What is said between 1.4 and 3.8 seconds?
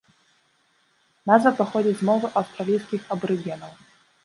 паходзіць з мовы аўстралійскіх абарыгенаў.